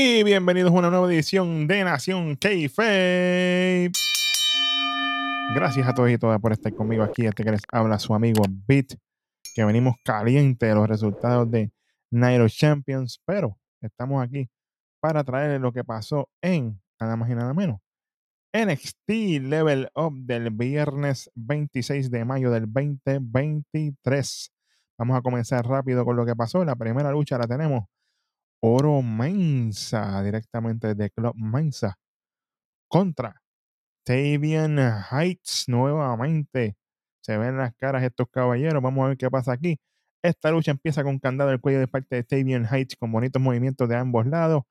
[0.00, 3.90] Y bienvenidos a una nueva edición de Nación Keife.
[5.56, 7.26] Gracias a todos y todas por estar conmigo aquí.
[7.26, 8.94] Este que les habla su amigo Beat,
[9.56, 11.72] que venimos caliente de los resultados de
[12.12, 14.48] Nairo Champions, pero estamos aquí
[15.00, 17.80] para traerles lo que pasó en nada más y nada menos.
[18.52, 19.08] NXT
[19.48, 24.52] Level Up del viernes 26 de mayo del 2023.
[24.96, 26.64] Vamos a comenzar rápido con lo que pasó.
[26.64, 27.86] La primera lucha la tenemos
[28.60, 31.98] Oro Mensa, directamente de Club Mensa,
[32.88, 33.42] contra
[34.04, 34.78] Tavian
[35.10, 36.76] Heights nuevamente.
[37.20, 38.82] Se ven las caras estos caballeros.
[38.82, 39.78] Vamos a ver qué pasa aquí.
[40.22, 43.88] Esta lucha empieza con candado el cuello de parte de Tavian Heights con bonitos movimientos
[43.88, 44.62] de ambos lados.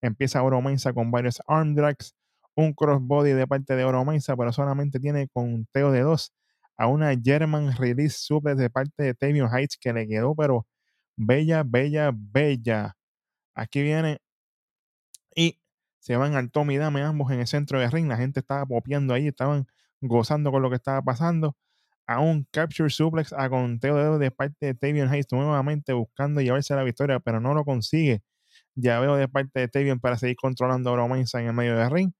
[0.00, 2.14] Empieza Oro Mensa con varios arm drags.
[2.56, 6.32] Un crossbody de parte de Oro Mensa, pero solamente tiene conteo de dos
[6.76, 10.66] a una German Release Super de parte de Tavian Heights que le quedó, pero
[11.16, 12.96] bella, bella, bella.
[13.54, 14.20] Aquí viene
[15.34, 15.60] y
[15.98, 18.08] se van al Tommy Dame ambos en el centro de ring.
[18.08, 19.66] La gente estaba popeando ahí, estaban
[20.00, 21.56] gozando con lo que estaba pasando.
[22.06, 26.74] A un capture suplex a conteo de, de parte de Tavian Hayes nuevamente buscando llevarse
[26.74, 28.22] la victoria, pero no lo consigue.
[28.74, 31.76] Ya veo de parte de Tavian para seguir controlando a Oro Mensa en el medio
[31.78, 32.12] del ring.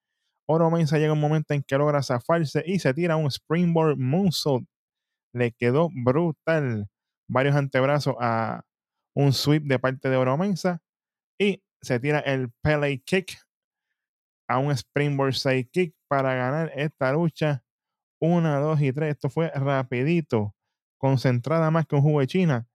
[0.47, 4.67] Oro Mensa llega un momento en que logra zafarse y se tira un springboard moonsault.
[5.35, 6.89] Le quedó brutal.
[7.29, 8.63] Varios antebrazos a
[9.15, 10.83] un sweep de parte de Oro Mensa
[11.39, 13.39] y se tira el Pele Kick
[14.49, 17.65] a un Springboard Side Kick para ganar esta lucha.
[18.21, 19.13] Una, dos y tres.
[19.13, 20.55] Esto fue rapidito.
[20.99, 22.67] Concentrada más que un jugo de China.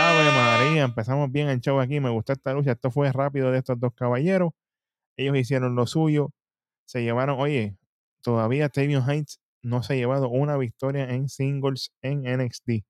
[0.00, 2.00] Ave María, empezamos bien el show aquí.
[2.00, 2.72] Me gustó esta lucha.
[2.72, 4.52] Esto fue rápido de estos dos caballeros.
[5.16, 6.32] Ellos hicieron lo suyo.
[6.86, 7.76] Se llevaron, oye,
[8.22, 12.84] todavía Tavion Heights no se ha llevado una victoria en singles en NXT.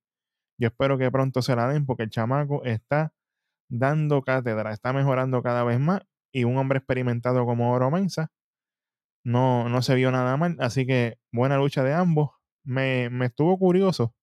[0.60, 3.12] Yo espero que pronto se la den porque el chamaco está
[3.69, 6.03] dando cátedra, está mejorando cada vez más
[6.33, 8.31] y un hombre experimentado como Oro Mensa
[9.25, 12.31] no, no se vio nada mal, así que buena lucha de ambos.
[12.65, 14.15] Me, me estuvo curioso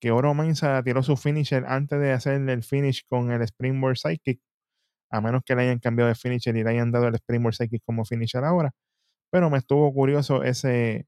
[0.00, 4.40] que Oro Mensa tiró su finisher antes de hacer el finish con el Springboard Psychic,
[5.10, 7.82] a menos que le hayan cambiado de finisher y le hayan dado el Springboard Psychic
[7.84, 8.72] como finisher ahora.
[9.32, 11.06] Pero me estuvo curioso ese,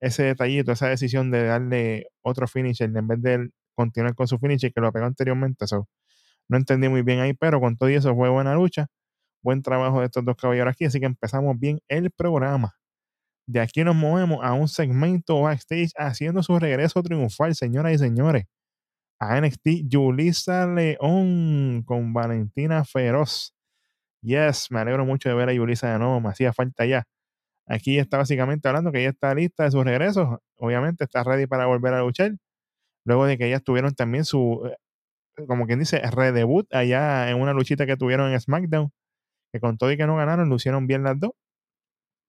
[0.00, 4.72] ese detallito, esa decisión de darle otro finisher en vez de continuar con su finisher
[4.72, 5.66] que lo pegó anteriormente.
[5.66, 5.88] So,
[6.48, 8.86] no entendí muy bien ahí, pero con todo eso fue buena lucha.
[9.42, 12.74] Buen trabajo de estos dos caballeros aquí, así que empezamos bien el programa.
[13.46, 18.44] De aquí nos movemos a un segmento backstage haciendo su regreso triunfal, señoras y señores.
[19.20, 23.54] A NXT, Yulisa León con Valentina Feroz.
[24.22, 27.04] Yes, me alegro mucho de ver a Yulisa de nuevo, me hacía falta ya.
[27.66, 30.42] Aquí está básicamente hablando que ella está lista de su regreso.
[30.56, 32.32] Obviamente está ready para volver a luchar.
[33.04, 34.76] Luego de que ellas tuvieron también su eh,
[35.48, 38.92] como quien dice, redebut allá en una luchita que tuvieron en SmackDown,
[39.52, 41.32] que con todo y que no ganaron, lucieron bien las dos.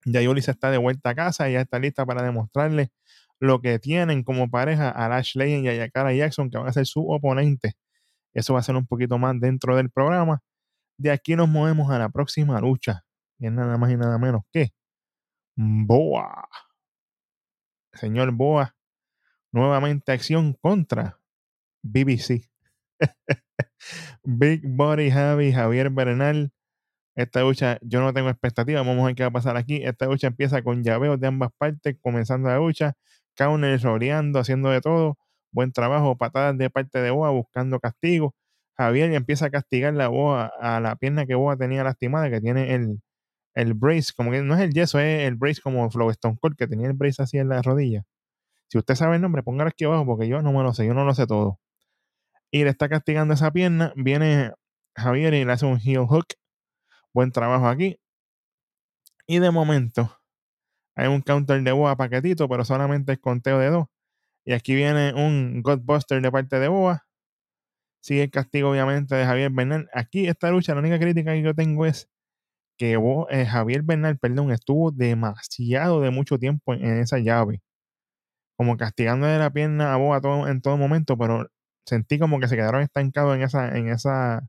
[0.06, 2.92] Ya Yulisa está de vuelta a casa, ya está lista para demostrarle
[3.40, 6.74] lo que tienen como pareja a Lash Legend y a Yakara Jackson, que van a
[6.74, 7.74] ser su oponente.
[8.34, 10.42] Eso va a ser un poquito más dentro del programa.
[10.98, 13.04] De aquí nos movemos a la próxima lucha,
[13.40, 14.72] y es nada más y nada menos que
[15.58, 16.48] Boa.
[17.94, 18.76] Señor Boa,
[19.52, 21.20] nuevamente acción contra
[21.82, 22.50] BBC.
[24.24, 26.52] Big Body Javi, Javier Bernal.
[27.16, 28.82] Esta lucha, yo no tengo expectativa.
[28.82, 29.84] Vamos a ver qué va a pasar aquí.
[29.84, 32.94] Esta lucha empieza con llaveos de ambas partes, comenzando la lucha.
[33.36, 35.18] Counter rodeando, haciendo de todo.
[35.52, 38.36] Buen trabajo, patadas de parte de Boa, buscando castigo.
[38.78, 42.76] Javier empieza a castigar la Boa a la pierna que Boa tenía lastimada, que tiene
[42.76, 43.02] el,
[43.56, 46.58] el brace, como que no es el yeso, es el brace como Flow Stone Cold,
[46.58, 48.04] que tenía el brace así en la rodilla.
[48.70, 50.94] Si usted sabe el nombre, póngalo aquí abajo, porque yo no me lo sé, yo
[50.96, 51.60] no lo sé todo
[52.56, 53.92] y le está castigando esa pierna.
[53.98, 54.54] Viene
[54.96, 56.28] Javier y le hace un heel hook.
[57.14, 58.00] Buen trabajo aquí.
[59.28, 60.18] Y de momento
[60.96, 63.88] hay un counter de Boa paquetito, pero solamente es conteo de dos.
[64.46, 67.06] Y aquí viene un Godbuster de parte de Boa.
[68.02, 69.90] Sigue el castigo, obviamente, de Javier Bernal.
[69.94, 72.10] Aquí esta lucha, la única crítica que yo tengo es
[72.78, 72.94] que
[73.32, 77.62] eh, Javier Bernal, perdón, estuvo demasiado de mucho tiempo en, esa llave.
[78.58, 81.50] Como castigando de la pierna a Boa todo, en todo momento, pero
[81.86, 84.48] sentí como que se quedaron estancados en esa, en esa,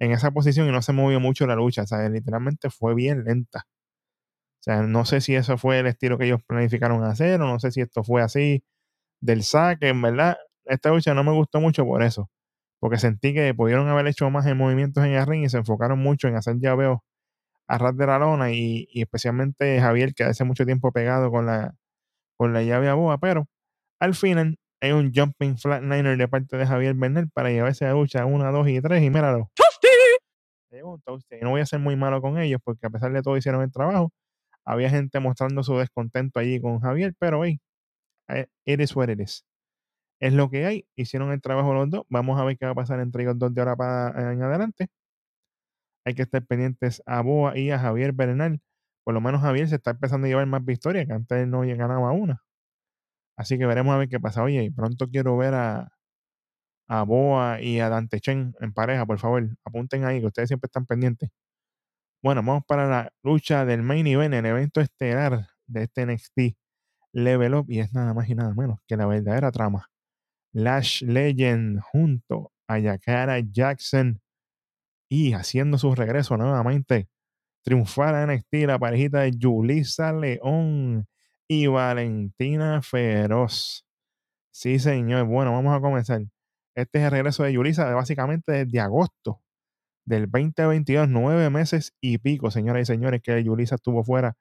[0.00, 1.82] en esa posición y no se movió mucho la lucha.
[1.82, 3.66] O sea, literalmente fue bien lenta.
[4.60, 7.60] O sea, no sé si eso fue el estilo que ellos planificaron hacer, o no
[7.60, 8.64] sé si esto fue así
[9.20, 9.88] del saque.
[9.90, 12.30] En verdad, esta lucha no me gustó mucho por eso.
[12.80, 15.98] Porque sentí que pudieron haber hecho más en movimientos en el ring y se enfocaron
[16.00, 17.00] mucho en hacer llaveos
[17.68, 21.74] a ras de la lona y, especialmente Javier, que hace mucho tiempo pegado con la,
[22.36, 23.48] con la llave a boa, pero
[24.00, 28.26] al final hay un jumping flatliner de parte de Javier Bernal para llevarse a lucha
[28.26, 29.50] 1, 2 y 3 y míralo.
[30.98, 31.36] toasty.
[31.36, 33.62] Y no voy a ser muy malo con ellos porque a pesar de todo hicieron
[33.62, 34.12] el trabajo.
[34.66, 37.60] Había gente mostrando su descontento allí con Javier, pero hey,
[38.28, 39.44] eh, it is what it is.
[40.20, 40.86] Es lo que hay.
[40.96, 42.02] Hicieron el trabajo los dos.
[42.10, 44.88] Vamos a ver qué va a pasar entre ellos dos de ahora para en adelante.
[46.04, 48.60] Hay que estar pendientes a Boa y a Javier Bernal.
[49.02, 52.12] Por lo menos Javier se está empezando a llevar más victorias, que antes no ganaba
[52.12, 52.43] una.
[53.36, 54.42] Así que veremos a ver qué pasa.
[54.42, 55.92] Oye, pronto quiero ver a,
[56.88, 59.56] a Boa y a Dante Chen en pareja, por favor.
[59.64, 61.30] Apunten ahí, que ustedes siempre están pendientes.
[62.22, 66.56] Bueno, vamos para la lucha del main event, el evento estelar de este NXT
[67.12, 69.90] Level Up, y es nada más y nada menos que la verdadera trama.
[70.52, 74.20] Lash Legend junto a Yakara Jackson
[75.10, 77.08] y haciendo su regreso nuevamente.
[77.62, 81.06] Triunfar a NXT la parejita de Julissa León
[81.48, 83.84] y Valentina Feroz.
[84.52, 85.26] Sí, señor.
[85.26, 86.22] Bueno, vamos a comenzar.
[86.74, 89.42] Este es el regreso de Yulisa básicamente desde agosto
[90.06, 94.36] del 2022, nueve meses y pico, señoras y señores, que Yulisa estuvo fuera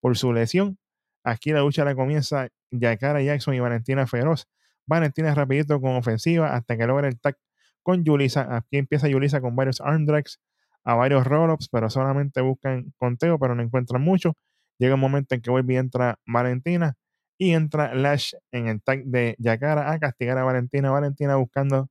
[0.00, 0.78] por su lesión.
[1.24, 4.48] Aquí la lucha la comienza Yakara Jackson y Valentina Feroz.
[4.86, 7.36] Valentina rapidito con ofensiva hasta que logra el tag
[7.82, 8.56] con Yulisa.
[8.56, 10.40] Aquí empieza Yulisa con varios arm drags,
[10.84, 14.34] a varios roll-ups, pero solamente buscan conteo, pero no encuentran mucho.
[14.78, 16.96] Llega un momento en que vuelve y entra Valentina
[17.38, 20.90] y entra Lash en el tag de Yakara a castigar a Valentina.
[20.90, 21.88] Valentina buscando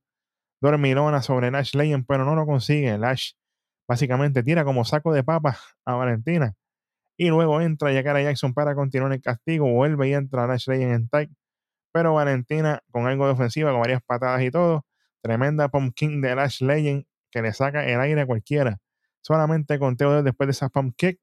[0.60, 2.98] dormilona sobre Lash Legend, pero no lo consigue.
[2.98, 3.32] Lash
[3.88, 6.54] básicamente tira como saco de papas a Valentina.
[7.16, 9.70] Y luego entra Yakara Jackson para continuar el castigo.
[9.70, 11.28] Vuelve y entra Lash Legend en tag.
[11.92, 14.84] Pero Valentina con algo de ofensiva, con varias patadas y todo.
[15.22, 18.78] Tremenda pumpkin de Lash Legend que le saca el aire a cualquiera.
[19.22, 21.20] Solamente conteo después de esa pump kick.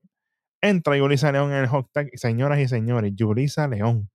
[0.64, 2.10] Entra Yulisa León en el hot tag.
[2.14, 4.10] Señoras y señores, Yulisa León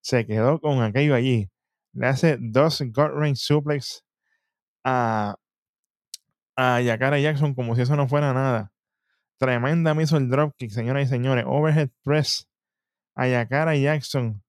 [0.00, 1.50] se quedó con aquello allí.
[1.92, 4.04] Le hace dos God Range suplex
[4.82, 5.36] a,
[6.56, 8.72] a Yakara Jackson como si eso no fuera nada.
[9.38, 11.44] Tremenda me el dropkick, señoras y señores.
[11.46, 12.48] Overhead press
[13.14, 14.42] a Yakara Jackson.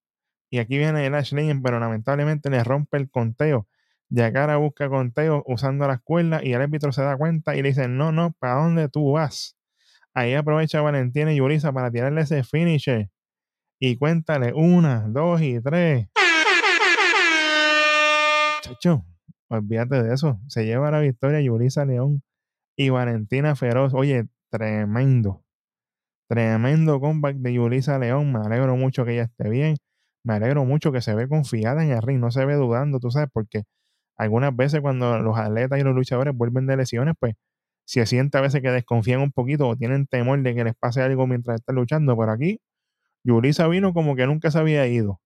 [0.50, 3.68] Y aquí viene el Ash Legend, pero lamentablemente le rompe el conteo.
[4.10, 7.88] Yakara busca conteo usando las cuerdas y el árbitro se da cuenta y le dice,
[7.88, 9.59] no, no, ¿para dónde tú vas?
[10.20, 13.10] Ahí aprovecha Valentina y Yurisa para tirarle ese finisher.
[13.80, 16.10] Y cuéntale una, dos y tres.
[18.60, 19.06] Chacho,
[19.48, 20.38] olvídate de eso.
[20.50, 22.22] Se lleva la victoria Yurisa León
[22.76, 23.94] y Valentina Feroz.
[23.94, 25.46] Oye, tremendo.
[26.28, 28.34] Tremendo comeback de Yulisa León.
[28.34, 29.78] Me alegro mucho que ella esté bien.
[30.26, 32.20] Me alegro mucho que se ve confiada en el ring.
[32.20, 33.64] No se ve dudando, tú sabes, porque
[34.18, 37.36] algunas veces cuando los atletas y los luchadores vuelven de lesiones, pues
[37.90, 41.02] se siente a veces que desconfían un poquito o tienen temor de que les pase
[41.02, 42.18] algo mientras están luchando.
[42.18, 42.62] Pero aquí,
[43.24, 45.22] Yulisa vino como que nunca se había ido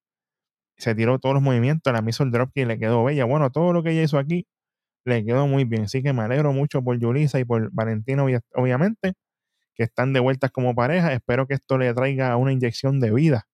[0.78, 3.26] se tiró todos los movimientos, la hizo el dropkick y le quedó bella.
[3.26, 4.48] Bueno, todo lo que ella hizo aquí
[5.06, 5.84] le quedó muy bien.
[5.84, 8.24] Así que me alegro mucho por Yulisa y por Valentina,
[8.56, 9.14] obviamente,
[9.76, 11.14] que están de vueltas como pareja.
[11.14, 13.48] Espero que esto le traiga una inyección de vida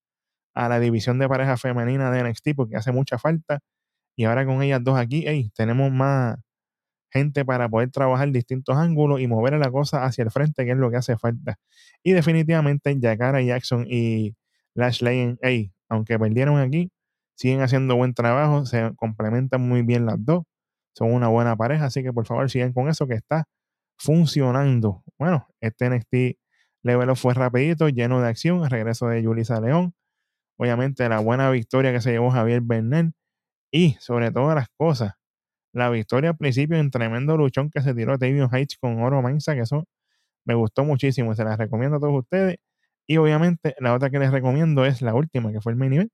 [0.56, 3.60] a la división de pareja femenina de NXT, porque hace mucha falta.
[4.18, 6.38] Y ahora con ellas dos aquí, hey, tenemos más
[7.12, 10.78] gente para poder trabajar distintos ángulos y mover la cosa hacia el frente, que es
[10.78, 11.58] lo que hace falta.
[12.04, 14.36] Y definitivamente Yakara Jackson y
[14.76, 16.92] Lash Lane, hey, aunque perdieron aquí,
[17.36, 20.44] siguen haciendo buen trabajo, se complementan muy bien las dos,
[20.94, 23.46] son una buena pareja, así que por favor sigan con eso que está
[23.98, 25.04] funcionando.
[25.18, 26.40] Bueno, este NXT
[26.84, 29.94] Level fue rapidito, lleno de acción, el regreso de Julissa León,
[30.58, 33.14] obviamente la buena victoria que se llevó Javier Bernal
[33.72, 35.14] y sobre todas las cosas,
[35.74, 39.56] la victoria al principio en tremendo luchón que se tiró David Heights con Oro Mensa,
[39.56, 39.86] que eso
[40.46, 42.58] me gustó muchísimo, se las recomiendo a todos ustedes.
[43.08, 46.12] Y obviamente la otra que les recomiendo es la última, que fue el main event,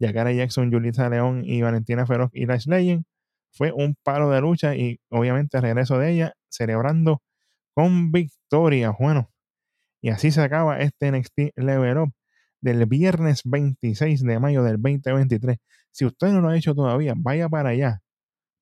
[0.00, 3.04] Yakara Jackson, Julissa León y Valentina Feroz y Lash Legend.
[3.52, 7.22] Fue un palo de lucha y obviamente el regreso de ella celebrando
[7.74, 8.92] con victoria.
[8.98, 9.30] Bueno,
[10.02, 12.12] y así se acaba este NXT Level Up
[12.60, 15.58] del viernes 26 de mayo del 2023.
[15.90, 18.00] Si usted no lo ha hecho todavía, vaya para allá.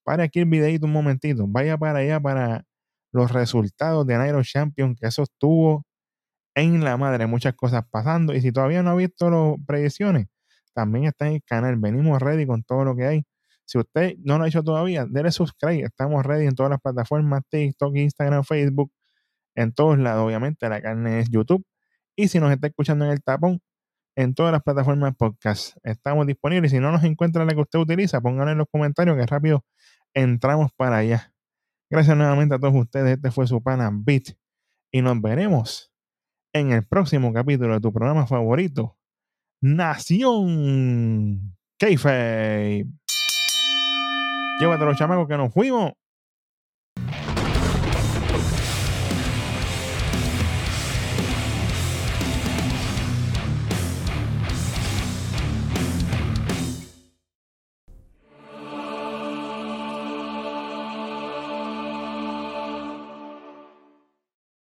[0.06, 1.46] Para aquí el videito un momentito.
[1.48, 2.64] Vaya para allá para
[3.10, 5.84] los resultados de Nairo Champion, que eso estuvo
[6.54, 7.26] en la madre.
[7.26, 8.32] Muchas cosas pasando.
[8.32, 10.28] Y si todavía no ha visto las predicciones,
[10.75, 11.75] también está en el canal.
[11.78, 13.25] Venimos ready con todo lo que hay.
[13.64, 15.82] Si usted no lo ha hecho todavía, déle subscribe.
[15.82, 18.92] Estamos ready en todas las plataformas, TikTok, Instagram, Facebook,
[19.56, 20.25] en todos lados.
[20.25, 21.66] Obviamente la carne es YouTube.
[22.14, 23.60] Y si nos está escuchando en el tapón,
[24.16, 25.76] en todas las plataformas podcast.
[25.82, 26.70] Estamos disponibles.
[26.70, 29.64] Si no nos encuentra la que usted utiliza, pónganlo en los comentarios que rápido
[30.14, 31.32] entramos para allá.
[31.90, 33.16] Gracias nuevamente a todos ustedes.
[33.16, 34.36] Este fue su pana Beat.
[34.92, 35.92] Y nos veremos
[36.52, 38.96] en el próximo capítulo de tu programa favorito,
[39.60, 42.86] Nación Keife.
[44.58, 45.92] Llévate los chamacos que nos fuimos.